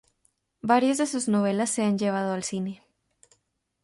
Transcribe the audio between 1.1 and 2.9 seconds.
novelas se han llevado al cine.